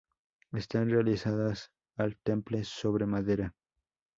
Están 0.53 0.89
realizadas 0.89 1.69
al 1.95 2.17
temple 2.17 2.63
sobre 2.63 3.05
madera. 3.05 3.53